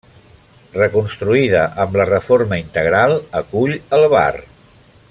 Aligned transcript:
Reconstruïda 0.77 1.61
amb 1.85 1.99
la 2.01 2.07
reforma 2.11 2.59
integral, 2.63 3.15
acull 3.43 3.77
el 3.99 4.09
bar. 4.17 4.31